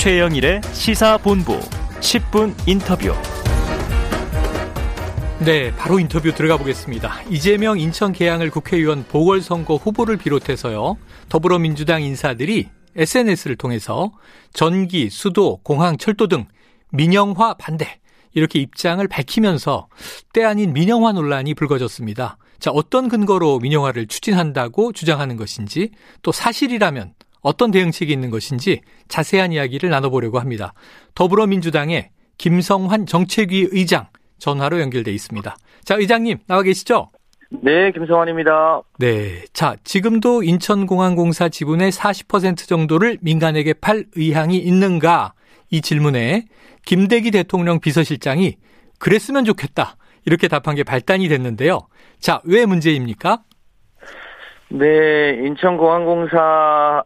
최영일의 0.00 0.62
시사본부 0.72 1.60
10분 2.00 2.54
인터뷰. 2.66 3.12
네, 5.44 5.76
바로 5.76 5.98
인터뷰 5.98 6.32
들어가 6.32 6.56
보겠습니다. 6.56 7.20
이재명 7.28 7.78
인천 7.78 8.14
계양을 8.14 8.50
국회의원 8.50 9.04
보궐선거 9.04 9.76
후보를 9.76 10.16
비롯해서요. 10.16 10.96
더불어민주당 11.28 12.02
인사들이 12.02 12.70
SNS를 12.96 13.56
통해서 13.56 14.10
전기, 14.54 15.10
수도, 15.10 15.58
공항, 15.58 15.98
철도 15.98 16.28
등 16.28 16.46
민영화 16.92 17.52
반대 17.58 18.00
이렇게 18.32 18.58
입장을 18.58 19.06
밝히면서 19.06 19.88
때 20.32 20.44
아닌 20.44 20.72
민영화 20.72 21.12
논란이 21.12 21.52
불거졌습니다. 21.52 22.38
자, 22.58 22.70
어떤 22.70 23.10
근거로 23.10 23.58
민영화를 23.58 24.06
추진한다고 24.06 24.92
주장하는 24.94 25.36
것인지 25.36 25.90
또 26.22 26.32
사실이라면 26.32 27.12
어떤 27.40 27.70
대응책이 27.70 28.12
있는 28.12 28.30
것인지 28.30 28.80
자세한 29.08 29.52
이야기를 29.52 29.90
나눠보려고 29.90 30.38
합니다. 30.38 30.72
더불어민주당의 31.14 32.10
김성환 32.38 33.06
정책위 33.06 33.68
의장 33.70 34.08
전화로 34.38 34.80
연결돼 34.80 35.12
있습니다. 35.12 35.56
자, 35.84 35.94
의장님 35.94 36.38
나와 36.46 36.62
계시죠? 36.62 37.08
네, 37.50 37.90
김성환입니다. 37.90 38.82
네. 38.98 39.42
자, 39.52 39.74
지금도 39.82 40.42
인천공항공사 40.44 41.48
지분의 41.48 41.90
40% 41.90 42.68
정도를 42.68 43.18
민간에게 43.20 43.74
팔 43.74 44.04
의향이 44.14 44.56
있는가? 44.56 45.34
이 45.70 45.80
질문에 45.80 46.46
김대기 46.84 47.30
대통령 47.30 47.80
비서실장이 47.80 48.56
그랬으면 48.98 49.44
좋겠다. 49.44 49.96
이렇게 50.26 50.48
답한 50.48 50.74
게 50.74 50.84
발단이 50.84 51.28
됐는데요. 51.28 51.80
자, 52.20 52.40
왜 52.44 52.66
문제입니까? 52.66 53.42
네, 54.68 55.40
인천공항공사 55.44 57.02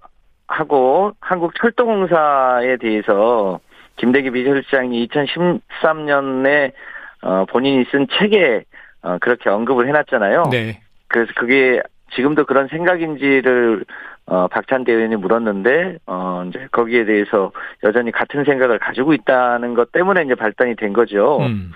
하고 0.55 1.13
한국철도공사에 1.21 2.77
대해서 2.77 3.61
김대기 3.97 4.31
비서실장이 4.31 5.07
2013년에 5.09 6.73
어, 7.23 7.45
본인이 7.47 7.85
쓴 7.91 8.07
책에 8.19 8.65
어, 9.03 9.19
그렇게 9.21 9.51
언급을 9.51 9.89
해놨잖아요. 9.89 10.45
네. 10.51 10.81
그래서 11.09 11.33
그게 11.37 11.83
지금도 12.15 12.45
그런 12.47 12.69
생각인지를 12.69 13.85
어, 14.27 14.49
박찬대 14.49 14.91
의원이 14.91 15.17
물었는데, 15.17 15.99
어, 16.07 16.45
이제 16.49 16.67
거기에 16.73 17.05
대해서 17.05 17.53
여전히 17.83 18.11
같은 18.11 18.45
생각을 18.45 18.79
가지고 18.79 19.13
있다는 19.13 19.75
것 19.75 19.93
때문에 19.93 20.23
이제 20.23 20.35
발단이 20.35 20.77
된 20.77 20.95
거죠. 20.95 21.41
음. 21.43 21.73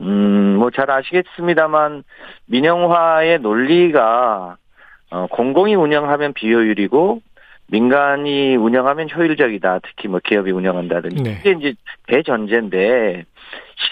음, 0.00 0.56
뭐 0.56 0.70
잘 0.70 0.90
아시겠습니다만, 0.90 2.02
민영화의 2.46 3.40
논리가, 3.40 4.56
어, 5.10 5.26
공공이 5.26 5.74
운영하면 5.74 6.32
비효율이고, 6.32 7.20
민간이 7.72 8.54
운영하면 8.56 9.08
효율적이다. 9.10 9.80
특히 9.82 10.06
뭐 10.06 10.20
기업이 10.22 10.50
운영한다든지. 10.50 11.22
네. 11.22 11.38
이게 11.40 11.50
이제 11.52 11.74
대전제인데, 12.06 13.24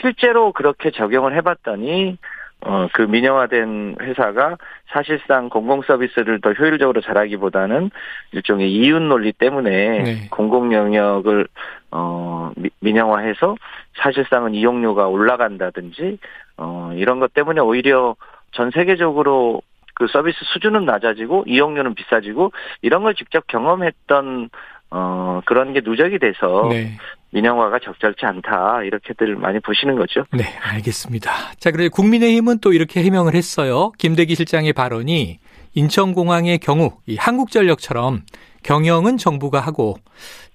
실제로 0.03 0.53
그렇게 0.53 0.91
적용을 0.91 1.35
해봤더니, 1.37 2.19
어, 2.61 2.89
그 2.93 3.01
민영화된 3.01 3.97
회사가 4.03 4.59
사실상 4.91 5.49
공공 5.49 5.81
서비스를 5.81 6.43
더 6.43 6.53
효율적으로 6.53 7.01
잘하기보다는 7.01 7.91
일종의 8.33 8.71
이윤 8.71 9.09
논리 9.09 9.33
때문에 9.33 10.03
네. 10.03 10.29
공공 10.31 10.75
영역을 10.75 11.49
어 11.91 12.53
미- 12.57 12.69
민영화해서 12.81 13.57
사실상은 13.97 14.55
이용료가 14.55 15.09
올라간다든지 15.09 16.19
어 16.59 16.93
이런 16.95 17.19
것 17.19 17.33
때문에 17.33 17.63
오히려 17.63 18.15
전 18.53 18.71
세계적으로 18.71 19.63
그 20.01 20.07
서비스 20.11 20.39
수준은 20.55 20.87
낮아지고 20.87 21.45
이용료는 21.47 21.95
비싸지고 21.95 22.53
이런 22.81 23.03
걸 23.03 23.15
직접 23.15 23.47
경험했던 23.49 24.49
어 24.91 25.43
그런 25.45 25.75
게 25.75 25.83
누적이 25.85 26.19
돼서 26.19 26.69
네. 26.71 26.97
민영화가 27.33 27.81
적절치 27.81 28.25
않다 28.25 28.83
이렇게들 28.85 29.37
많이 29.37 29.61
보시는 29.61 29.97
거죠. 29.97 30.25
네, 30.33 30.45
알겠습니다. 30.63 31.31
자, 31.59 31.71
그래 31.71 31.89
국민의힘은 31.89 32.61
또 32.61 32.73
이렇게 32.73 33.03
해명을 33.03 33.35
했어요. 33.35 33.93
김대기 33.99 34.35
실장의 34.37 34.73
발언이 34.73 35.39
인천공항의 35.75 36.61
경우 36.61 36.93
이 37.07 37.17
한국전력처럼 37.17 38.23
경영은 38.63 39.17
정부가 39.17 39.61
하고 39.61 39.97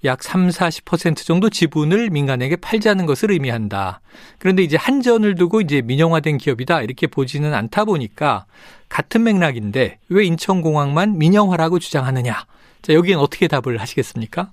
약 0.03 0.21
3, 0.21 0.47
40% 0.49 1.25
정도 1.25 1.49
지분을 1.49 2.09
민간에게 2.09 2.57
팔자는 2.57 3.05
것을 3.05 3.31
의미한다. 3.31 4.01
그런데 4.39 4.63
이제 4.63 4.77
한전을 4.77 5.35
두고 5.35 5.61
이제 5.61 5.81
민영화된 5.81 6.37
기업이다 6.37 6.81
이렇게 6.81 7.07
보지는 7.07 7.53
않다 7.53 7.85
보니까 7.85 8.45
같은 8.89 9.23
맥락인데 9.23 9.99
왜 10.09 10.25
인천공항만 10.25 11.17
민영화라고 11.17 11.79
주장하느냐? 11.79 12.45
자, 12.81 12.93
여기엔 12.93 13.17
어떻게 13.17 13.47
답을 13.47 13.77
하시겠습니까? 13.77 14.51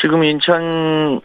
지금 0.00 0.22
인천 0.22 1.20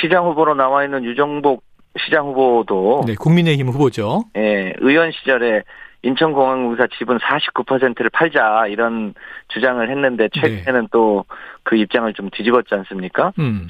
시장 0.00 0.26
후보로 0.26 0.54
나와 0.54 0.84
있는 0.84 1.04
유정복 1.04 1.62
시장 1.98 2.28
후보도 2.28 3.04
네, 3.06 3.14
국민의힘 3.14 3.68
후보죠. 3.68 4.24
예, 4.36 4.72
의원 4.78 5.12
시절에 5.12 5.62
인천공항공사 6.04 6.86
지분 6.98 7.18
49%를 7.18 8.10
팔자 8.10 8.66
이런 8.68 9.14
주장을 9.48 9.88
했는데 9.88 10.28
최근에는 10.28 10.88
또그 10.92 11.76
입장을 11.76 12.12
좀 12.12 12.30
뒤집었지 12.30 12.74
않습니까? 12.74 13.32
음, 13.38 13.68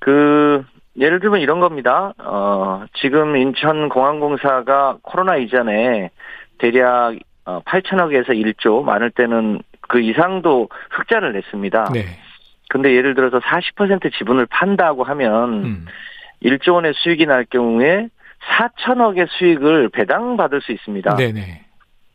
그 0.00 0.64
예를 0.98 1.20
들면 1.20 1.40
이런 1.40 1.60
겁니다. 1.60 2.12
어, 2.18 2.84
지금 2.94 3.36
인천공항공사가 3.36 4.98
코로나 5.02 5.36
이전에 5.36 6.10
대략 6.58 7.14
어, 7.46 7.60
8천억에서 7.64 8.28
1조 8.30 8.82
많을 8.82 9.10
때는 9.10 9.60
그 9.88 10.00
이상도 10.00 10.68
흑자를 10.90 11.32
냈습니다. 11.32 11.90
네, 11.92 12.06
근데 12.68 12.94
예를 12.94 13.14
들어서 13.14 13.38
40% 13.38 14.12
지분을 14.16 14.46
판다고 14.46 15.04
하면 15.04 15.64
음, 15.64 15.86
1조 16.42 16.74
원의 16.74 16.94
수익이 16.96 17.26
날 17.26 17.44
경우에 17.44 18.08
4천억의 18.50 19.28
수익을 19.30 19.88
배당받을 19.90 20.60
수 20.60 20.72
있습니다. 20.72 21.16
네, 21.16 21.32
네. 21.32 21.64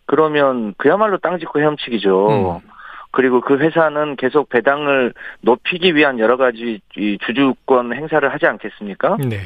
그러면 0.06 0.74
그야말로 0.78 1.18
땅 1.18 1.38
짓고 1.38 1.60
헤엄치기죠. 1.60 2.60
음. 2.62 2.70
그리고 3.12 3.42
그 3.42 3.58
회사는 3.58 4.16
계속 4.18 4.50
배당을 4.50 5.14
높이기 5.42 5.96
위한 5.96 6.20
여러 6.20 6.38
가지 6.38 6.80
이 6.96 7.18
주주권 7.26 7.94
행사를 7.94 8.32
하지 8.32 8.46
않겠습니까? 8.46 9.18
네. 9.18 9.40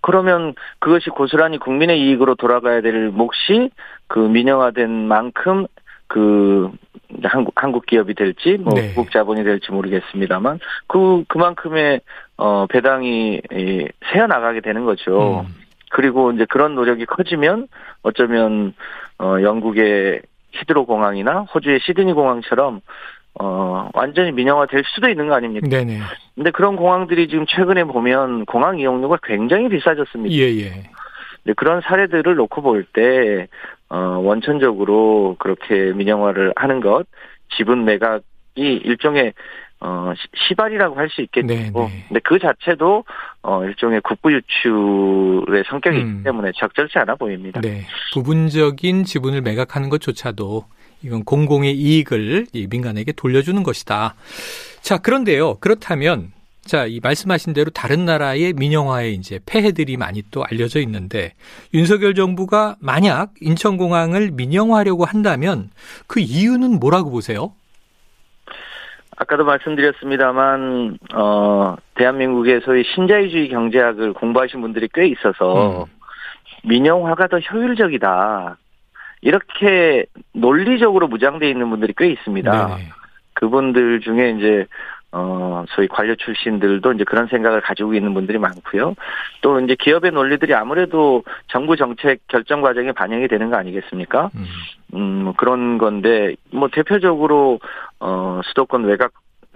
그러면 0.00 0.54
그것이 0.78 1.10
고스란히 1.10 1.58
국민의 1.58 2.00
이익으로 2.00 2.34
돌아가야 2.34 2.80
될 2.80 3.10
몫이 3.10 3.70
그 4.06 4.18
민영화된 4.18 4.90
만큼 4.90 5.66
그 6.06 6.70
한국 7.24 7.54
한국 7.56 7.86
기업이 7.86 8.14
될지 8.14 8.56
뭐 8.60 8.74
네. 8.74 8.88
미국 8.88 9.10
자본이 9.10 9.44
될지 9.44 9.70
모르겠습니다만 9.72 10.58
그 10.86 11.24
그만큼의 11.28 12.00
어 12.36 12.66
배당이 12.66 13.40
이, 13.52 13.88
새어 14.12 14.26
나가게 14.26 14.60
되는 14.60 14.84
거죠. 14.84 15.44
음. 15.46 15.63
그리고 15.94 16.32
이제 16.32 16.44
그런 16.50 16.74
노력이 16.74 17.06
커지면 17.06 17.68
어쩌면 18.02 18.74
어 19.20 19.36
영국의 19.40 20.22
히드로 20.50 20.86
공항이나 20.86 21.42
호주의 21.54 21.78
시드니 21.80 22.14
공항처럼 22.14 22.80
어 23.40 23.88
완전히 23.94 24.32
민영화 24.32 24.66
될 24.66 24.82
수도 24.92 25.08
있는 25.08 25.28
거 25.28 25.34
아닙니까? 25.34 25.68
네네. 25.68 26.00
근데 26.34 26.50
그런 26.50 26.74
공항들이 26.74 27.28
지금 27.28 27.46
최근에 27.46 27.84
보면 27.84 28.44
공항 28.46 28.80
이용료가 28.80 29.18
굉장히 29.22 29.68
비싸졌습니다. 29.68 30.34
예, 30.34 30.42
예. 30.62 30.90
네, 31.44 31.52
그런 31.52 31.80
사례들을 31.82 32.34
놓고 32.34 32.62
볼 32.62 32.84
때, 32.92 33.46
어, 33.88 33.96
원천적으로 33.96 35.36
그렇게 35.38 35.92
민영화를 35.92 36.52
하는 36.56 36.80
것, 36.80 37.06
지분 37.56 37.84
매각이 37.84 38.22
일종의, 38.56 39.32
어, 39.86 40.12
시- 40.16 40.48
시발이라고 40.48 40.96
할 40.96 41.10
수 41.10 41.20
있겠고, 41.20 41.46
네, 41.46 41.70
네. 41.70 42.04
근데 42.08 42.20
그 42.24 42.38
자체도, 42.38 43.04
어, 43.42 43.64
일종의 43.64 44.00
국부 44.00 44.32
유출의 44.32 45.64
성격이 45.68 45.96
음. 45.98 46.08
있기 46.08 46.24
때문에 46.24 46.52
적절치 46.56 46.98
않아 46.98 47.16
보입니다. 47.16 47.60
네. 47.60 47.84
부분적인 48.14 49.04
지분을 49.04 49.42
매각하는 49.42 49.90
것조차도 49.90 50.64
이건 51.02 51.22
공공의 51.24 51.74
이익을 51.76 52.46
이 52.54 52.66
민간에게 52.70 53.12
돌려주는 53.12 53.62
것이다. 53.62 54.14
자, 54.80 54.98
그런데요. 54.98 55.56
그렇다면 55.60 56.32
자, 56.64 56.86
이 56.86 56.98
말씀하신 57.02 57.52
대로 57.52 57.68
다른 57.70 58.06
나라의 58.06 58.54
민영화의 58.54 59.14
이제 59.16 59.38
폐해들이 59.44 59.98
많이 59.98 60.22
또 60.30 60.42
알려져 60.44 60.80
있는데 60.80 61.34
윤석열 61.74 62.14
정부가 62.14 62.76
만약 62.80 63.34
인천공항을 63.42 64.30
민영화하려고 64.30 65.04
한다면 65.04 65.68
그 66.06 66.20
이유는 66.20 66.80
뭐라고 66.80 67.10
보세요? 67.10 67.52
아까도 69.16 69.44
말씀드렸습니다만, 69.44 70.98
어, 71.14 71.76
대한민국의 71.94 72.60
소위 72.64 72.84
신자유주의 72.94 73.48
경제학을 73.48 74.12
공부하신 74.12 74.60
분들이 74.60 74.88
꽤 74.92 75.06
있어서, 75.06 75.84
음. 75.84 75.94
민영화가 76.64 77.28
더 77.28 77.38
효율적이다. 77.38 78.56
이렇게 79.20 80.06
논리적으로 80.32 81.08
무장돼 81.08 81.48
있는 81.48 81.70
분들이 81.70 81.94
꽤 81.96 82.08
있습니다. 82.08 82.66
네네. 82.68 82.88
그분들 83.34 84.00
중에 84.00 84.30
이제 84.30 84.66
어 85.16 85.64
소위 85.68 85.86
관료 85.86 86.16
출신들도 86.16 86.92
이제 86.92 87.04
그런 87.04 87.28
생각을 87.28 87.60
가지고 87.60 87.94
있는 87.94 88.14
분들이 88.14 88.36
많고요. 88.38 88.96
또 89.42 89.60
이제 89.60 89.76
기업의 89.78 90.10
논리들이 90.10 90.54
아무래도 90.54 91.22
정부 91.46 91.76
정책 91.76 92.26
결정 92.26 92.60
과정에 92.62 92.90
반영이 92.90 93.28
되는 93.28 93.48
거 93.48 93.56
아니겠습니까? 93.56 94.30
음. 94.34 94.44
음, 94.94 95.24
뭐 95.24 95.34
그런 95.36 95.78
건데, 95.78 96.36
뭐, 96.52 96.68
대표적으로, 96.68 97.58
어, 97.98 98.40
수도권 98.44 98.84
외곽 98.84 99.12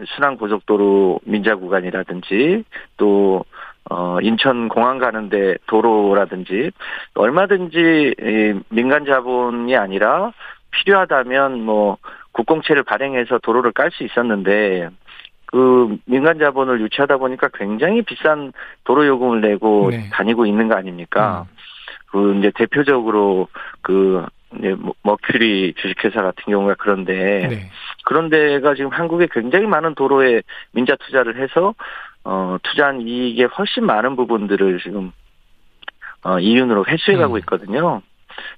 순환 0.06 0.37
고속도로 0.37 1.20
민자 1.25 1.56
구간이라든지 1.56 2.64
또 2.96 3.44
어, 3.90 4.19
인천 4.20 4.69
공항 4.69 4.99
가는데 4.99 5.56
도로라든지 5.66 6.70
얼마든지 7.14 8.14
이 8.20 8.60
민간 8.69 9.05
자본이 9.05 9.76
아니라 9.76 10.32
필요하다면 10.70 11.62
뭐 11.62 11.96
국공채를 12.32 12.82
발행해서 12.84 13.38
도로를 13.38 13.72
깔 13.72 13.90
수 13.90 14.05
있었는데 14.05 14.90
그 15.50 15.96
민간 16.04 16.38
자본을 16.38 16.80
유치하다 16.82 17.16
보니까 17.16 17.48
굉장히 17.54 18.02
비싼 18.02 18.52
도로 18.84 19.06
요금을 19.06 19.40
내고 19.40 19.88
네. 19.90 20.10
다니고 20.12 20.44
있는 20.44 20.68
거 20.68 20.74
아닙니까? 20.74 21.46
그 22.10 22.36
이제 22.36 22.52
대표적으로 22.54 23.48
그 23.80 24.26
이제 24.58 24.74
뭐 24.74 24.94
머큐리 25.02 25.72
주식회사 25.74 26.22
같은 26.22 26.44
경우가 26.44 26.74
그런데 26.78 27.48
네. 27.48 27.70
그런 28.04 28.28
데가 28.28 28.74
지금 28.74 28.90
한국에 28.90 29.28
굉장히 29.30 29.66
많은 29.66 29.94
도로에 29.94 30.42
민자 30.72 30.96
투자를 30.96 31.40
해서 31.40 31.74
어 32.24 32.58
투자한 32.62 33.00
이익의 33.02 33.46
훨씬 33.46 33.86
많은 33.86 34.16
부분들을 34.16 34.80
지금 34.82 35.12
어 36.24 36.38
이윤으로 36.38 36.84
회수해가고 36.86 37.34
음. 37.34 37.38
있거든요. 37.38 38.02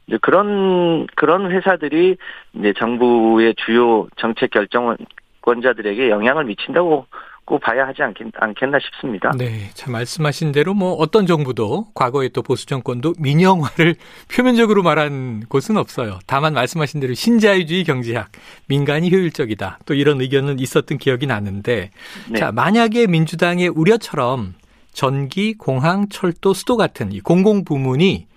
이제 0.06 0.18
그런 0.20 1.06
그런 1.14 1.52
회사들이 1.52 2.16
이제 2.54 2.72
정부의 2.78 3.54
주요 3.64 4.08
정책 4.16 4.50
결정 4.50 4.96
권자들에게 5.42 6.10
영향을 6.10 6.44
미친다고 6.44 7.06
꼭 7.44 7.58
봐야 7.60 7.84
하지 7.84 8.00
않겠, 8.02 8.28
않겠 8.36 8.68
나 8.68 8.78
싶습니다. 8.78 9.32
네, 9.36 9.70
참 9.74 9.92
말씀하신 9.92 10.52
대로 10.52 10.72
뭐 10.72 10.92
어떤 10.92 11.26
정부도 11.26 11.88
과거에 11.94 12.28
또 12.28 12.42
보수 12.42 12.64
정권도 12.66 13.14
민영화를 13.18 13.96
표면적으로 14.32 14.84
말한 14.84 15.46
곳은 15.48 15.76
없어요. 15.76 16.20
다만 16.26 16.54
말씀하신 16.54 17.00
대로 17.00 17.14
신자유주의 17.14 17.82
경제학, 17.82 18.30
민간이 18.68 19.10
효율적이다. 19.10 19.80
또 19.84 19.94
이런 19.94 20.20
의견은 20.20 20.60
있었던 20.60 20.98
기억이 20.98 21.26
나는데, 21.26 21.90
네. 22.30 22.38
자 22.38 22.52
만약에 22.52 23.08
민주당의 23.08 23.66
우려처럼 23.68 24.54
전기, 24.92 25.54
공항, 25.54 26.08
철도, 26.08 26.54
수도 26.54 26.76
같은 26.76 27.10
이 27.10 27.20
공공 27.20 27.64
부문이 27.64 28.28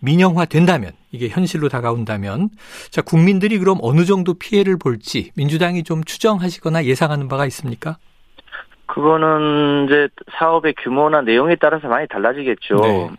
민영화 0.00 0.44
된다면 0.44 0.92
이게 1.10 1.28
현실로 1.28 1.68
다가온다면 1.68 2.50
자 2.90 3.02
국민들이 3.02 3.58
그럼 3.58 3.78
어느 3.82 4.04
정도 4.04 4.34
피해를 4.34 4.78
볼지 4.78 5.32
민주당이 5.36 5.82
좀 5.82 6.04
추정하시거나 6.04 6.84
예상하는 6.84 7.28
바가 7.28 7.46
있습니까? 7.46 7.96
그거는 8.86 9.86
이제 9.86 10.08
사업의 10.38 10.74
규모나 10.82 11.20
내용에 11.20 11.56
따라서 11.56 11.88
많이 11.88 12.06
달라지겠죠. 12.08 12.76
네. 12.76 13.10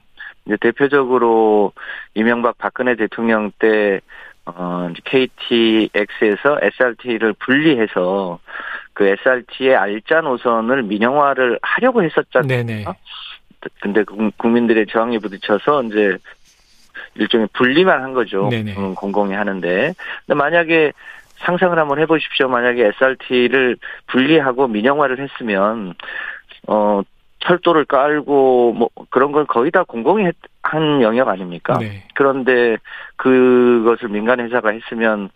이제 0.45 0.57
대표적으로 0.61 1.73
이명박 2.15 2.57
박근혜 2.57 2.95
대통령 2.95 3.51
때 3.59 3.99
어, 4.45 4.89
KTX에서 5.05 6.59
SRT를 6.61 7.33
분리해서 7.33 8.39
그 8.93 9.05
SRT의 9.05 9.75
알짜 9.75 10.21
노선을 10.21 10.83
민영화를 10.83 11.59
하려고 11.61 12.03
했었잖아요. 12.03 12.47
네네. 12.47 12.85
근데 13.81 14.03
국- 14.03 14.35
국민들의 14.37 14.87
저항에 14.89 15.19
부딪혀서 15.19 15.83
이제 15.83 16.17
일종의 17.15 17.47
분리만 17.53 18.01
한 18.01 18.13
거죠. 18.13 18.49
음, 18.77 18.95
공공이 18.95 19.33
하는데. 19.33 19.93
근데 20.25 20.37
만약에 20.37 20.93
상상을 21.37 21.77
한번 21.77 21.99
해보십시오. 21.99 22.47
만약에 22.49 22.85
SRT를 22.87 23.77
분리하고 24.07 24.67
민영화를 24.67 25.19
했으면 25.19 25.93
어 26.67 27.01
철도를 27.39 27.85
깔고 27.85 28.73
뭐 28.73 28.89
그런 29.09 29.31
건 29.31 29.47
거의 29.47 29.71
다 29.71 29.83
공공이 29.83 30.25
했- 30.25 30.35
한 30.61 31.01
영역 31.01 31.29
아닙니까? 31.29 31.77
네. 31.79 32.03
그런데 32.13 32.75
그것을 33.15 34.09
민간 34.09 34.41
회사가 34.41 34.71
했으면 34.71 35.29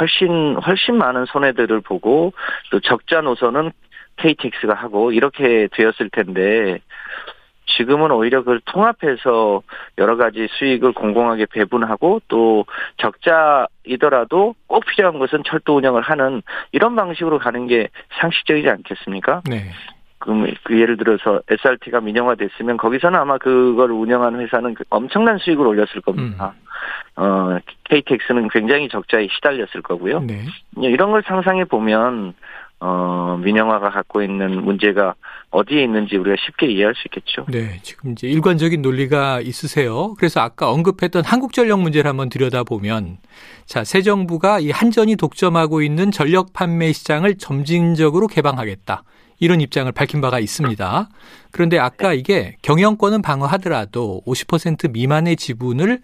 훨씬 0.00 0.56
훨씬 0.56 0.96
많은 0.98 1.26
손해들을 1.26 1.80
보고 1.82 2.32
또 2.72 2.80
적자 2.80 3.20
노선은 3.20 3.70
KTX가 4.16 4.74
하고 4.74 5.12
이렇게 5.12 5.68
되었을 5.72 6.10
텐데 6.10 6.78
지금은 7.66 8.10
오히려 8.10 8.40
그걸 8.40 8.60
통합해서 8.64 9.62
여러 9.98 10.16
가지 10.16 10.46
수익을 10.58 10.92
공공하게 10.92 11.46
배분하고 11.46 12.20
또 12.28 12.66
적자이더라도 12.98 14.54
꼭 14.66 14.84
필요한 14.86 15.18
것은 15.18 15.42
철도 15.46 15.76
운영을 15.76 16.02
하는 16.02 16.42
이런 16.72 16.94
방식으로 16.96 17.38
가는 17.38 17.66
게 17.66 17.88
상식적이지 18.20 18.68
않겠습니까? 18.68 19.42
네. 19.48 19.70
그, 20.18 20.54
그 20.62 20.80
예를 20.80 20.96
들어서 20.96 21.40
SRT가 21.48 22.00
민영화됐으면 22.00 22.78
거기서는 22.78 23.18
아마 23.18 23.36
그걸 23.36 23.90
운영하는 23.90 24.40
회사는 24.40 24.74
그 24.74 24.84
엄청난 24.88 25.36
수익을 25.38 25.66
올렸을 25.66 26.00
겁니다. 26.04 26.54
어, 27.16 27.58
KTX는 27.84 28.48
굉장히 28.48 28.88
적자에 28.88 29.28
시달렸을 29.28 29.82
거고요. 29.82 30.20
네. 30.20 30.44
이런 30.78 31.10
걸 31.10 31.22
상상해 31.26 31.64
보면 31.64 32.34
어, 32.80 33.38
민영화가 33.42 33.90
갖고 33.90 34.22
있는 34.22 34.62
문제가 34.62 35.14
어디에 35.54 35.84
있는지 35.84 36.16
우리가 36.16 36.36
쉽게 36.44 36.66
이해할 36.66 36.94
수 36.96 37.02
있겠죠. 37.06 37.46
네. 37.48 37.78
지금 37.82 38.10
이제 38.10 38.26
일관적인 38.26 38.82
논리가 38.82 39.40
있으세요. 39.40 40.14
그래서 40.18 40.40
아까 40.40 40.70
언급했던 40.70 41.24
한국 41.24 41.52
전력 41.52 41.80
문제를 41.80 42.08
한번 42.08 42.28
들여다보면 42.28 43.18
자, 43.64 43.84
새 43.84 44.02
정부가 44.02 44.58
이 44.58 44.70
한전이 44.70 45.14
독점하고 45.14 45.82
있는 45.82 46.10
전력 46.10 46.52
판매 46.52 46.92
시장을 46.92 47.38
점진적으로 47.38 48.26
개방하겠다. 48.26 49.04
이런 49.38 49.60
입장을 49.60 49.90
밝힌 49.92 50.20
바가 50.20 50.40
있습니다. 50.40 51.08
그런데 51.52 51.78
아까 51.78 52.14
이게 52.14 52.56
경영권은 52.62 53.22
방어하더라도 53.22 54.22
50% 54.26 54.90
미만의 54.90 55.36
지분을 55.36 56.00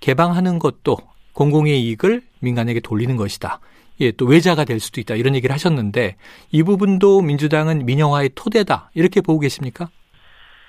개방하는 0.00 0.58
것도 0.58 0.98
공공의 1.32 1.82
이익을 1.84 2.22
민간에게 2.40 2.80
돌리는 2.80 3.16
것이다. 3.16 3.60
예, 4.00 4.10
또 4.12 4.26
외자가 4.26 4.64
될 4.64 4.80
수도 4.80 5.00
있다. 5.00 5.14
이런 5.14 5.34
얘기를 5.34 5.52
하셨는데 5.52 6.16
이 6.52 6.62
부분도 6.62 7.20
민주당은 7.22 7.84
민영화의 7.84 8.30
토대다. 8.34 8.90
이렇게 8.94 9.20
보고 9.20 9.40
계십니까? 9.40 9.88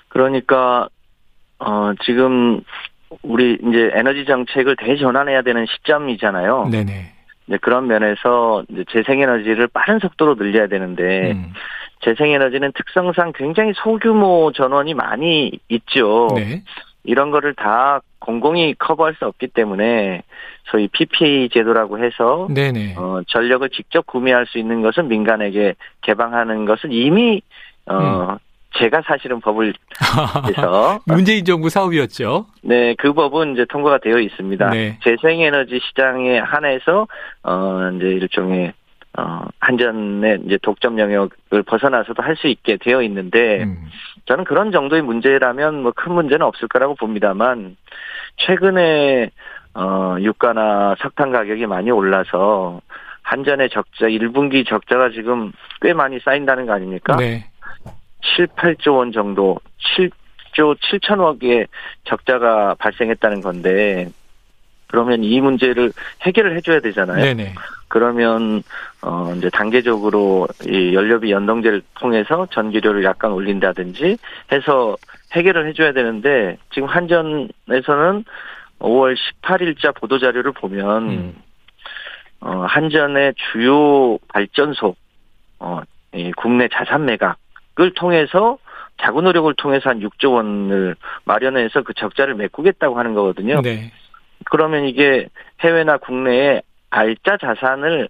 그러니까 0.08 0.88
어, 1.58 1.92
지금 2.04 2.60
우리 3.22 3.54
이제 3.54 3.90
에너지 3.94 4.24
정책을 4.24 4.76
대전환해야 4.76 5.42
되는 5.42 5.66
시점이잖아요. 5.66 6.68
네네. 6.70 7.12
이제 7.46 7.58
그런 7.60 7.86
면에서 7.86 8.64
이제 8.70 8.84
재생에너지를 8.92 9.68
빠른 9.68 9.98
속도로 9.98 10.36
늘려야 10.36 10.66
되는데 10.66 11.32
음, 11.32 11.52
재생에너지는 12.02 12.72
특성상 12.74 13.32
굉장히 13.34 13.72
소규모 13.74 14.52
전원이 14.52 14.94
많이 14.94 15.58
있죠. 15.68 16.28
네. 16.34 16.62
이런 17.04 17.30
거를 17.30 17.54
다 17.54 18.00
공공이 18.20 18.74
커버할 18.78 19.14
수 19.18 19.26
없기 19.26 19.48
때문에 19.48 20.22
소위 20.70 20.88
PPA 20.88 21.48
제도라고 21.52 21.98
해서 21.98 22.46
네네. 22.50 22.94
어, 22.96 23.20
전력을 23.26 23.68
직접 23.70 24.06
구매할 24.06 24.46
수 24.46 24.58
있는 24.58 24.82
것은 24.82 25.08
민간에게 25.08 25.74
개방하는 26.02 26.64
것은 26.64 26.92
이미 26.92 27.42
음. 27.90 27.94
어, 27.94 28.38
제가 28.78 29.02
사실은 29.04 29.40
법을 29.40 29.74
해서 30.48 31.00
문재인 31.06 31.44
정부 31.44 31.68
사업이었죠. 31.68 32.46
네, 32.62 32.94
그 32.98 33.12
법은 33.12 33.54
이제 33.54 33.66
통과가 33.68 33.98
되어 33.98 34.18
있습니다. 34.18 34.70
네. 34.70 34.98
재생에너지 35.02 35.78
시장에 35.88 36.38
한해서 36.38 37.06
어 37.42 37.90
이제 37.96 38.06
일종의 38.06 38.72
어 39.18 39.42
한전의 39.60 40.40
이제 40.46 40.58
독점 40.62 40.98
영역을 40.98 41.62
벗어나서도 41.66 42.22
할 42.22 42.34
수 42.36 42.46
있게 42.48 42.78
되어 42.78 43.02
있는데 43.02 43.64
음, 43.64 43.84
저는 44.24 44.44
그런 44.44 44.72
정도의 44.72 45.02
문제라면 45.02 45.82
뭐 45.82 45.92
큰 45.94 46.12
문제는 46.14 46.46
없을 46.46 46.66
거라고 46.68 46.94
봅니다만 46.94 47.76
최근에 48.38 49.30
어 49.74 50.16
유가나 50.18 50.94
석탄 51.00 51.30
가격이 51.30 51.66
많이 51.66 51.90
올라서 51.90 52.80
한전의 53.22 53.68
적자 53.70 54.06
1분기 54.06 54.66
적자가 54.66 55.10
지금 55.10 55.52
꽤 55.80 55.92
많이 55.92 56.18
쌓인다는 56.20 56.66
거 56.66 56.72
아닙니까? 56.72 57.16
네. 57.16 57.44
7, 58.36 58.46
8조 58.48 58.96
원 58.96 59.12
정도, 59.12 59.58
7조 59.96 60.76
7천억의 60.78 61.66
적자가 62.04 62.74
발생했다는 62.78 63.40
건데, 63.40 64.10
그러면 64.92 65.24
이 65.24 65.40
문제를 65.40 65.90
해결을 66.20 66.54
해줘야 66.54 66.80
되잖아요. 66.80 67.24
네네. 67.24 67.54
그러면, 67.88 68.62
어, 69.00 69.32
이제 69.38 69.48
단계적으로 69.48 70.46
이 70.66 70.94
연료비 70.94 71.30
연동제를 71.32 71.80
통해서 71.94 72.46
전기료를 72.50 73.02
약간 73.02 73.32
올린다든지 73.32 74.18
해서 74.52 74.96
해결을 75.32 75.66
해줘야 75.66 75.92
되는데, 75.92 76.58
지금 76.74 76.88
한전에서는 76.88 78.24
5월 78.80 79.16
18일자 79.16 79.98
보도 79.98 80.18
자료를 80.18 80.52
보면, 80.52 81.08
음. 81.08 81.34
어, 82.40 82.66
한전의 82.68 83.32
주요 83.52 84.18
발전소, 84.28 84.94
어, 85.58 85.80
이 86.14 86.30
국내 86.36 86.68
자산 86.68 87.06
매각을 87.06 87.94
통해서 87.94 88.58
자구 89.00 89.22
노력을 89.22 89.52
통해서 89.54 89.88
한 89.88 90.00
6조 90.00 90.34
원을 90.34 90.96
마련해서 91.24 91.82
그 91.82 91.94
적자를 91.94 92.34
메꾸겠다고 92.34 92.98
하는 92.98 93.14
거거든요. 93.14 93.62
네. 93.62 93.90
그러면 94.50 94.84
이게 94.84 95.28
해외나 95.60 95.98
국내에 95.98 96.62
알짜 96.90 97.36
자산을 97.38 98.08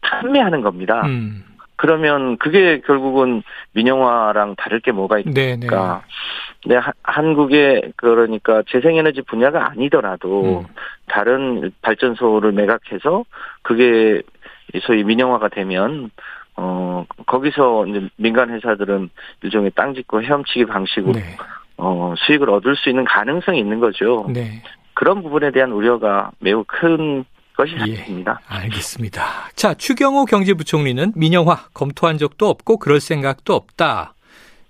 판매하는 0.00 0.60
겁니다. 0.62 1.02
음. 1.06 1.44
그러면 1.76 2.36
그게 2.38 2.80
결국은 2.80 3.42
민영화랑 3.72 4.54
다를 4.56 4.78
게 4.80 4.92
뭐가 4.92 5.18
있 5.18 5.24
네네. 5.24 5.66
그러니까 5.66 6.02
네, 6.64 6.76
하- 6.76 6.92
한국의 7.02 7.92
그러니까 7.96 8.62
재생에너지 8.68 9.22
분야가 9.22 9.70
아니더라도 9.70 10.60
음. 10.60 10.66
다른 11.08 11.72
발전소를 11.82 12.52
매각해서 12.52 13.24
그게 13.62 14.22
소위 14.82 15.02
민영화가 15.02 15.48
되면 15.48 16.10
어, 16.56 17.04
거기서 17.26 17.86
이제 17.86 18.08
민간 18.16 18.50
회사들은 18.50 19.10
일종의 19.42 19.72
땅 19.74 19.94
짓고 19.94 20.22
헤엄치기 20.22 20.66
방식으로 20.66 21.14
네. 21.14 21.36
어, 21.78 22.14
수익을 22.16 22.48
얻을 22.50 22.76
수 22.76 22.90
있는 22.90 23.04
가능성이 23.04 23.58
있는 23.58 23.80
거죠. 23.80 24.26
네. 24.32 24.62
그런 24.94 25.22
부분에 25.22 25.50
대한 25.52 25.72
우려가 25.72 26.30
매우 26.38 26.64
큰 26.66 27.24
것이 27.56 27.74
예. 27.86 27.96
사실입니다. 27.96 28.40
알겠습니다. 28.46 29.50
자, 29.54 29.74
추경호 29.74 30.24
경제부총리는 30.24 31.12
민영화 31.16 31.66
검토한 31.74 32.18
적도 32.18 32.48
없고 32.48 32.78
그럴 32.78 33.00
생각도 33.00 33.54
없다. 33.54 34.14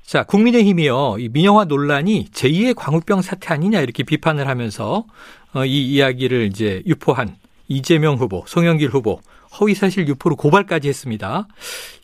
자, 0.05 0.25
국민의힘이요. 0.25 1.17
이 1.19 1.29
민영화 1.29 1.65
논란이 1.65 2.27
제2의 2.33 2.75
광우병 2.77 3.23
사태 3.23 3.55
아니냐 3.55 3.81
이렇게 3.81 4.03
비판을 4.03 4.49
하면서 4.49 5.05
어, 5.55 5.65
이 5.65 5.87
이야기를 5.93 6.43
이제 6.47 6.83
유포한 6.87 7.37
이재명 7.69 8.17
후보, 8.17 8.43
송영길 8.47 8.89
후보 8.89 9.21
허위사실 9.61 10.09
유포로 10.09 10.37
고발까지 10.37 10.89
했습니다. 10.89 11.47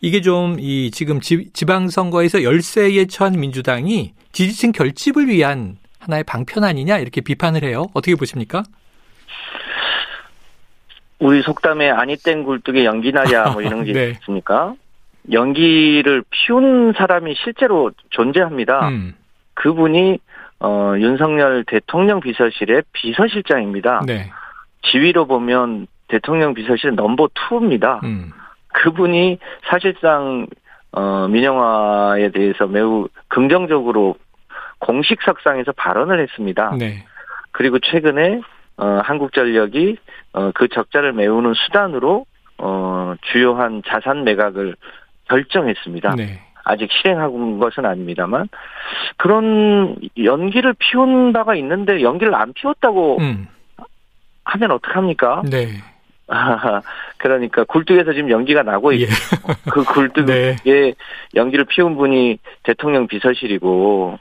이게 0.01 0.21
좀 0.21 0.57
이 0.59 0.91
지금 0.93 1.21
지, 1.21 1.49
지방선거에서 1.53 2.43
열세에 2.43 3.07
처한 3.07 3.39
민주당이 3.41 4.13
지지층 4.33 4.73
결집을 4.73 5.29
위한 5.29 5.79
하나의 6.01 6.25
방편 6.25 6.65
아니냐 6.65 6.99
이렇게 6.99 7.21
비판을 7.21 7.65
해요. 7.65 7.87
어떻게 7.95 8.15
보십니까? 8.15 8.63
우리 11.19 11.43
속담에 11.43 11.91
아니 11.91 12.17
땡 12.17 12.45
굴뚝에 12.45 12.85
연기 12.85 13.13
나냐 13.13 13.51
뭐 13.51 13.63
이런 13.63 13.85
게 13.85 13.93
네. 13.95 14.11
있습니까? 14.11 14.75
연기를 15.33 16.23
피운 16.31 16.93
사람이 16.97 17.35
실제로 17.43 17.91
존재합니다. 18.11 18.89
음, 18.89 19.15
그분이 19.55 20.19
어, 20.61 20.95
윤석열 20.97 21.65
대통령 21.65 22.21
비서실의 22.21 22.83
비서실장입니다. 22.93 24.05
네. 24.07 24.31
지위로 24.83 25.27
보면 25.27 25.87
대통령 26.09 26.55
비서실 26.55 26.95
넘버 26.95 27.29
투입니다. 27.35 28.01
음, 28.05 28.33
그분이 28.69 29.39
사실상 29.69 30.47
어, 30.93 31.29
민영화에 31.29 32.31
대해서 32.31 32.67
매우 32.67 33.09
긍정적으로 33.29 34.17
공식석상에서 34.79 35.73
발언을 35.73 36.21
했습니다. 36.21 36.75
네. 36.79 37.05
그리고 37.53 37.79
최근에 37.79 38.41
어, 38.77 39.01
한국전력이 39.03 39.97
어, 40.35 40.51
그 40.55 40.69
적자를 40.69 41.13
메우는 41.13 41.55
수단으로 41.55 42.27
어, 42.59 43.15
주요한 43.33 43.83
자산 43.87 44.25
매각을 44.25 44.77
결정했습니다. 45.29 46.15
네. 46.17 46.41
아직 46.65 46.91
실행하고 46.93 47.59
것은 47.59 47.87
아닙니다만 47.87 48.49
그런 49.17 49.97
연기를 50.23 50.75
피운 50.79 51.33
바가 51.33 51.55
있는데 51.57 52.03
연기를 52.03 52.35
안 52.35 52.53
피웠다고 52.53 53.19
음, 53.21 53.49
하면 54.45 54.71
어떡합니까? 54.73 55.43
네. 55.51 55.69
아, 56.29 56.83
그러니까 57.17 57.65
굴뚝에서 57.65 58.13
지금 58.13 58.31
연기가 58.31 58.63
나고 58.63 58.93
있고 58.93 59.11
예. 59.11 59.71
그 59.71 59.83
굴뚝에 59.83 60.57
네. 60.65 60.93
연기를 61.35 61.65
피운 61.65 61.97
분이 61.97 62.39
대통령 62.65 63.07
비서실이고 63.07 64.19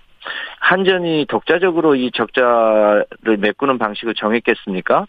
한전이 0.60 1.26
독자적으로 1.30 1.96
이 1.96 2.12
적자를 2.12 3.06
메꾸는 3.40 3.78
방식을 3.78 4.14
정했겠습니까? 4.16 5.06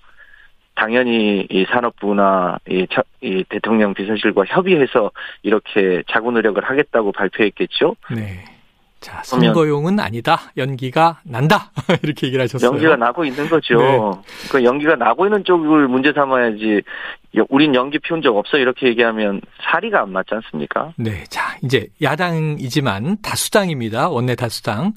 당연히 0.74 1.46
이 1.50 1.64
산업부나 1.64 2.58
이, 2.68 2.86
처- 2.90 3.02
이 3.20 3.42
대통령 3.48 3.94
비서실과 3.94 4.44
협의해서 4.46 5.10
이렇게 5.42 6.02
자구 6.08 6.30
노력을 6.30 6.62
하겠다고 6.62 7.10
발표했겠죠. 7.12 7.96
네. 8.14 8.44
선거용은 9.28 10.00
아니다. 10.00 10.40
연기가 10.56 11.20
난다. 11.24 11.70
이렇게 12.02 12.26
얘기를 12.28 12.42
하셨어요. 12.44 12.70
연기가 12.70 12.96
나고 12.96 13.24
있는 13.24 13.48
거죠. 13.48 13.76
네. 13.78 13.98
그 14.50 14.64
연기가 14.64 14.94
나고 14.96 15.26
있는 15.26 15.44
쪽을 15.44 15.86
문제 15.88 16.12
삼아야지. 16.14 16.82
여- 17.36 17.44
우린 17.50 17.74
연기 17.74 17.98
피운 17.98 18.22
적 18.22 18.34
없어 18.36 18.56
이렇게 18.56 18.86
얘기하면 18.88 19.40
사리가 19.62 20.00
안 20.02 20.12
맞지 20.12 20.28
않습니까? 20.34 20.92
네. 20.96 21.24
자, 21.28 21.56
이제 21.62 21.88
야당이지만 22.00 23.18
다수당입니다. 23.22 24.08
원내 24.08 24.34
다수당. 24.34 24.94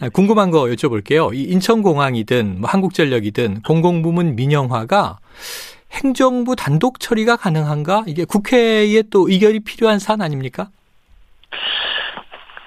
아, 0.00 0.08
궁금한 0.08 0.50
거 0.50 0.62
여쭤볼게요. 0.64 1.34
이 1.34 1.42
인천공항이든 1.44 2.60
뭐 2.62 2.70
한국전력이든 2.70 3.62
공공부문 3.62 4.34
민영화가 4.34 5.18
행정부 5.92 6.56
단독 6.56 6.98
처리가 6.98 7.36
가능한가? 7.36 8.04
이게 8.08 8.24
국회에 8.24 9.02
또 9.10 9.28
의결이 9.28 9.60
필요한 9.60 9.98
사안 10.00 10.22
아닙니까? 10.22 10.70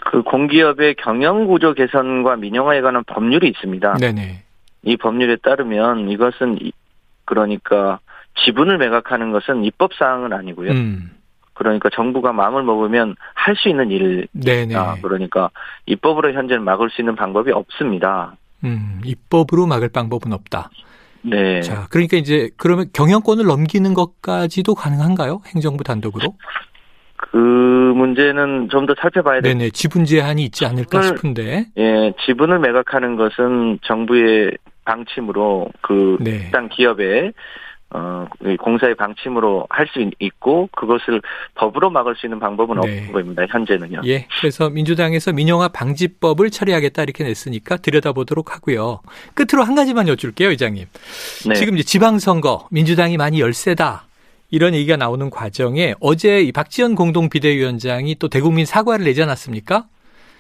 그 0.10 0.22
공기업의 0.24 0.96
경영 0.96 1.48
구조 1.48 1.74
개선과 1.74 2.38
민영화에 2.38 2.80
관한 2.82 3.04
법률이 3.06 3.50
있습니다. 3.50 3.96
네네. 3.96 4.44
이 4.84 4.96
법률에 4.96 5.36
따르면 5.38 6.10
이것은 6.10 6.60
이- 6.62 6.72
그러니까 7.26 8.00
지분을 8.46 8.78
매각하는 8.78 9.32
것은 9.34 9.66
입법 9.66 9.94
사항은 9.96 10.32
아니고요. 10.32 10.72
음. 10.72 11.12
그러니까 11.56 11.90
정부가 11.90 12.32
마음을 12.32 12.64
먹으면 12.64 13.16
할 13.34 13.56
수 13.58 13.68
있는 13.68 13.92
일. 13.92 14.28
네네. 14.32 14.76
아, 14.76 14.96
그러니까 15.02 15.50
입법으로 15.88 16.32
현재는 16.32 16.64
막을 16.64 16.90
수 16.90 17.02
있는 17.02 17.16
방법이 17.18 17.52
없습니다. 17.52 18.36
음, 18.64 19.02
입법으로 19.04 19.66
막을 19.68 19.90
방법은 19.90 20.32
없다. 20.32 20.70
네. 21.24 21.60
자, 21.62 21.88
그러니까 21.90 22.16
이제 22.16 22.50
그러면 22.58 22.86
경영권을 22.94 23.44
넘기는 23.46 23.92
것까지도 23.94 24.74
가능한가요? 24.76 25.42
행정부 25.48 25.84
단독으로? 25.84 26.36
그 27.18 27.38
문제는 28.08 28.70
좀 28.70 28.86
더 28.88 28.96
살펴봐야 29.00 29.42
될 29.42 29.54
네네. 29.58 29.72
지분 29.72 30.06
제한이 30.06 30.44
있지 30.46 30.66
않을까 30.66 31.02
싶은데. 31.02 31.66
예, 31.78 32.14
지분을 32.26 32.60
매각하는 32.60 33.16
것은 33.18 33.80
정부의 33.84 34.58
방침으로 34.86 35.70
그 35.82 36.18
네. 36.22 36.40
해당 36.48 36.70
기업의 36.70 37.34
어, 37.90 38.28
이 38.46 38.58
공사의 38.58 38.96
방침으로 38.96 39.66
할 39.70 39.88
수 39.88 40.10
있고 40.20 40.68
그것을 40.76 41.22
법으로 41.56 41.90
막을 41.90 42.16
수 42.18 42.26
있는 42.26 42.38
방법은 42.40 42.82
네. 42.82 42.98
없는 43.00 43.12
겁니다. 43.14 43.46
현재는요. 43.50 44.02
예. 44.06 44.28
그래서 44.40 44.70
민주당에서 44.70 45.32
민영화 45.32 45.70
방지법을 45.70 46.50
처리하겠다 46.50 47.04
이렇게 47.04 47.24
냈으니까 47.24 47.78
들여다보도록 47.78 48.54
하고요. 48.54 49.02
끝으로 49.34 49.64
한 49.64 49.76
가지만 49.76 50.08
여쭐게요, 50.10 50.50
의장님. 50.50 50.86
네. 51.48 51.54
지금 51.56 51.76
이제 51.76 51.84
지방선거 51.84 52.68
민주당이 52.72 53.16
많이 53.18 53.40
열세다. 53.40 54.07
이런 54.50 54.74
얘기가 54.74 54.96
나오는 54.98 55.30
과정에 55.30 55.94
어제 56.00 56.42
이 56.42 56.52
박지원 56.52 56.96
공동 56.96 57.30
비대위원장이 57.30 58.16
또 58.16 58.30
대국민 58.30 58.66
사과를 58.66 59.06
내지 59.06 59.22
않았습니까? 59.22 59.86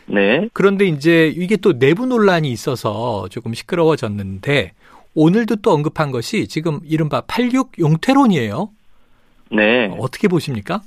네. 0.08 0.48
그런데 0.54 0.86
이제 0.86 1.28
이게 1.28 1.58
또 1.58 1.78
내부 1.78 2.06
논란이 2.06 2.50
있어서 2.50 3.28
조금 3.30 3.54
시끄러워졌는데 3.54 4.72
오늘도 5.16 5.58
또 5.58 5.72
언급한 5.72 6.12
것이 6.12 6.48
지금 6.48 6.80
이른바 6.86 7.22
86 7.22 7.80
용태론이에요. 7.80 8.70
네. 9.52 9.94
어떻게 10.00 10.28
보십니까? 10.28 10.82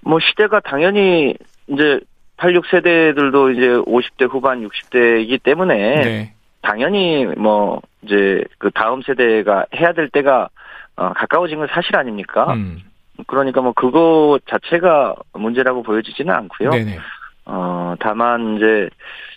뭐 0.00 0.18
시대가 0.20 0.60
당연히 0.60 1.34
이제 1.68 2.00
86 2.36 2.66
세대들도 2.66 3.50
이제 3.52 3.68
50대 3.68 4.30
후반 4.30 4.68
60대이기 4.68 5.42
때문에 5.42 5.74
네. 6.02 6.32
당연히 6.60 7.24
뭐 7.24 7.80
이제 8.02 8.44
그 8.58 8.70
다음 8.72 9.00
세대가 9.02 9.64
해야 9.74 9.92
될 9.92 10.10
때가 10.10 10.50
어, 10.96 11.12
가까워진 11.14 11.58
건 11.58 11.68
사실 11.70 11.96
아닙니까? 11.96 12.52
음. 12.54 12.82
그러니까 13.26 13.60
뭐 13.60 13.72
그거 13.72 14.38
자체가 14.46 15.14
문제라고 15.34 15.82
보여지지는 15.82 16.34
않고요. 16.34 16.70
네네. 16.70 16.98
어, 17.46 17.94
다만 18.00 18.56
이제 18.56 18.90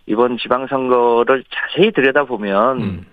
이번 0.05 0.37
지방선거를 0.37 1.43
자세히 1.49 1.91
들여다보면 1.91 2.81
음. 2.81 3.05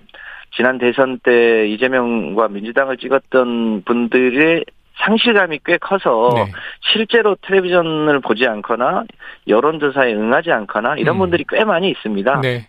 지난 0.54 0.78
대선 0.78 1.18
때 1.18 1.68
이재명과 1.68 2.48
민주당을 2.48 2.96
찍었던 2.96 3.82
분들의 3.84 4.64
상실감이 4.98 5.60
꽤 5.64 5.76
커서 5.76 6.32
네. 6.34 6.52
실제로 6.80 7.36
텔레비전을 7.42 8.20
보지 8.20 8.46
않거나 8.46 9.04
여론조사에 9.46 10.14
응하지 10.14 10.50
않거나 10.50 10.96
이런 10.96 11.16
음. 11.16 11.18
분들이 11.18 11.44
꽤 11.48 11.64
많이 11.64 11.90
있습니다. 11.90 12.40
네. 12.40 12.66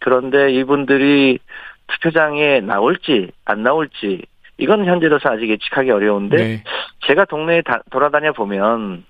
그런데 0.00 0.52
이분들이 0.52 1.38
투표장에 1.86 2.60
나올지 2.60 3.30
안 3.44 3.62
나올지 3.62 4.22
이건 4.58 4.84
현재로서 4.84 5.30
아직 5.30 5.48
예측하기 5.48 5.90
어려운데 5.90 6.36
네. 6.36 6.64
제가 7.06 7.24
동네에 7.24 7.62
다- 7.62 7.82
돌아다녀 7.90 8.32
보면 8.32 9.04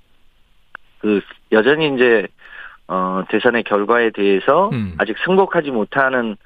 그 1.01 1.21
여전히 1.53 1.95
이제 1.95 2.27
어 2.87 3.23
대선의 3.29 3.65
결과에 3.65 4.11
대해서 4.11 4.71
음. 4.73 4.95
아직 4.99 5.17
승복하지 5.25 5.71
못하는 5.71 6.37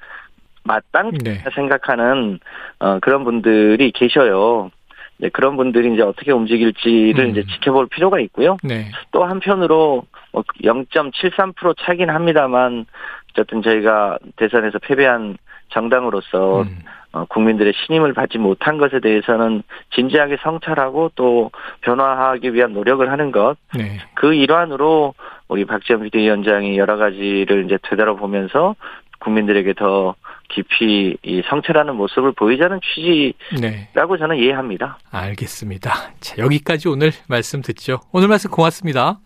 마땅 0.63 1.11
네. 1.23 1.43
생각하는 1.53 2.39
어 2.79 2.99
그런 2.99 3.23
분들이 3.23 3.91
계셔요. 3.91 4.71
네, 5.17 5.29
그런 5.29 5.55
분들이 5.57 5.93
이제 5.93 6.01
어떻게 6.01 6.31
움직일지를 6.31 7.25
음. 7.25 7.29
이제 7.31 7.43
지켜볼 7.43 7.87
필요가 7.87 8.19
있고요. 8.21 8.57
네. 8.63 8.89
또 9.11 9.23
한편으로 9.25 10.03
뭐0.73% 10.33 11.75
차긴 11.81 12.09
합니다만 12.09 12.85
어쨌든 13.31 13.61
저희가 13.61 14.17
대선에서 14.37 14.79
패배한 14.79 15.37
정당으로서 15.69 16.61
음. 16.63 16.79
어, 17.13 17.25
국민들의 17.25 17.73
신임을 17.75 18.13
받지 18.13 18.39
못한 18.39 18.77
것에 18.77 18.99
대해서는 18.99 19.61
진지하게 19.93 20.37
성찰하고 20.41 21.11
또 21.15 21.51
변화하기 21.81 22.53
위한 22.53 22.73
노력을 22.73 23.09
하는 23.09 23.31
것, 23.31 23.55
네. 23.75 23.99
그 24.15 24.33
일환으로 24.33 25.13
우리 25.47 25.63
박지원 25.63 26.01
비대위원장이 26.03 26.77
여러 26.77 26.97
가지를 26.97 27.65
이제 27.65 27.77
되돌아보면서 27.83 28.75
국민들에게 29.19 29.73
더 29.73 30.15
깊이 30.49 31.15
이 31.23 31.41
성찰하는 31.47 31.95
모습을 31.95 32.31
보이자는 32.33 32.79
취지라고 32.81 34.15
네. 34.15 34.19
저는 34.19 34.37
이해합니다. 34.37 34.97
알겠습니다. 35.11 35.91
자, 36.19 36.35
여기까지 36.39 36.89
오늘 36.89 37.11
말씀 37.27 37.61
듣죠. 37.61 37.99
오늘 38.11 38.27
말씀 38.27 38.49
고맙습니다. 38.49 39.19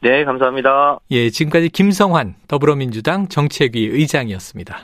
네, 0.00 0.24
감사합니다. 0.24 0.98
예, 1.10 1.30
지금까지 1.30 1.70
김성환 1.70 2.34
더불어민주당 2.46 3.28
정책위 3.28 3.86
의장이었습니다. 3.86 4.78